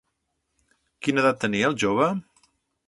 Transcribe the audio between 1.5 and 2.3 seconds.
el jove?